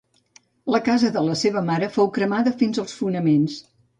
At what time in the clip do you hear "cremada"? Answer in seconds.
2.17-2.57